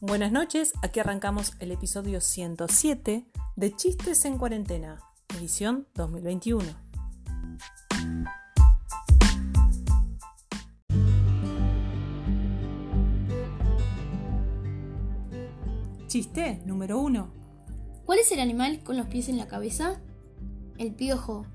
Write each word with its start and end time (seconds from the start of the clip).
Buenas 0.00 0.30
noches, 0.30 0.74
aquí 0.82 1.00
arrancamos 1.00 1.54
el 1.58 1.72
episodio 1.72 2.20
107 2.20 3.24
de 3.56 3.76
Chistes 3.76 4.26
en 4.26 4.36
Cuarentena, 4.36 4.98
edición 5.34 5.88
2021. 5.94 6.64
Chiste 16.06 16.60
número 16.66 16.98
1. 16.98 17.32
¿Cuál 18.04 18.18
es 18.18 18.30
el 18.32 18.40
animal 18.40 18.82
con 18.84 18.98
los 18.98 19.06
pies 19.06 19.30
en 19.30 19.38
la 19.38 19.48
cabeza? 19.48 20.02
El 20.76 20.94
piojo. 20.94 21.46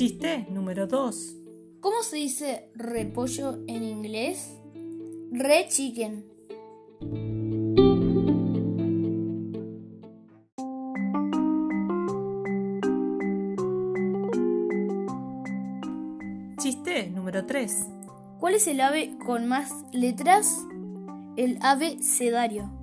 Chiste 0.00 0.46
número 0.48 0.86
2. 0.86 1.36
¿Cómo 1.80 2.02
se 2.02 2.16
dice 2.16 2.70
repollo 2.74 3.58
en 3.66 3.82
inglés? 3.82 4.50
Re 5.30 5.66
chicken. 5.68 6.24
Chiste 16.58 17.10
número 17.10 17.44
3. 17.44 17.86
¿Cuál 18.38 18.54
es 18.54 18.66
el 18.68 18.80
ave 18.80 19.18
con 19.26 19.48
más 19.48 19.70
letras? 19.92 20.64
El 21.36 21.58
ave 21.60 22.02
sedario. 22.02 22.79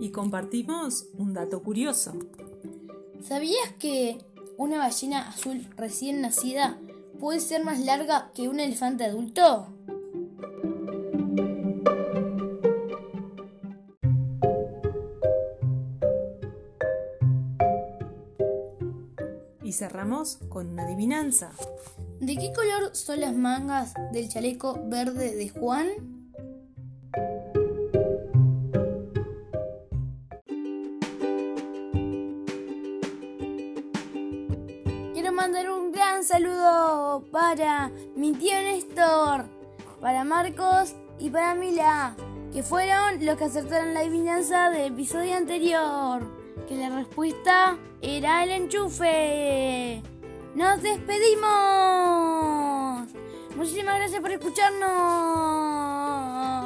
Y 0.00 0.10
compartimos 0.10 1.06
un 1.16 1.32
dato 1.32 1.62
curioso. 1.62 2.12
¿Sabías 3.22 3.72
que 3.78 4.18
una 4.56 4.78
ballena 4.78 5.28
azul 5.28 5.66
recién 5.76 6.20
nacida 6.20 6.78
puede 7.20 7.40
ser 7.40 7.64
más 7.64 7.78
larga 7.80 8.32
que 8.34 8.48
un 8.48 8.60
elefante 8.60 9.04
adulto? 9.04 9.68
Y 19.62 19.72
cerramos 19.72 20.38
con 20.48 20.68
una 20.68 20.84
adivinanza. 20.84 21.52
¿De 22.20 22.36
qué 22.36 22.52
color 22.52 22.94
son 22.94 23.20
las 23.20 23.34
mangas 23.34 23.94
del 24.12 24.28
chaleco 24.28 24.80
verde 24.84 25.34
de 25.34 25.48
Juan? 25.48 26.21
Quiero 35.22 35.36
mandar 35.36 35.70
un 35.70 35.92
gran 35.92 36.24
saludo 36.24 37.22
para 37.30 37.92
mi 38.16 38.32
tío 38.32 38.60
Néstor, 38.60 39.44
para 40.00 40.24
Marcos 40.24 40.96
y 41.20 41.30
para 41.30 41.54
Mila, 41.54 42.16
que 42.52 42.64
fueron 42.64 43.24
los 43.24 43.36
que 43.36 43.44
acertaron 43.44 43.94
la 43.94 44.00
adivinanza 44.00 44.70
del 44.70 44.92
episodio 44.92 45.36
anterior, 45.36 46.26
que 46.66 46.74
la 46.74 46.88
respuesta 46.88 47.78
era 48.00 48.42
el 48.42 48.50
enchufe. 48.50 50.02
¡Nos 50.56 50.82
despedimos! 50.82 53.06
Muchísimas 53.54 53.98
gracias 53.98 54.20
por 54.20 54.32
escucharnos. 54.32 56.61